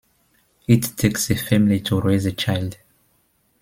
It 0.67 0.93
takes 0.97 1.29
a 1.29 1.35
family 1.35 1.79
to 1.81 2.01
raise 2.01 2.25
a 2.25 2.31
child. 2.31 2.75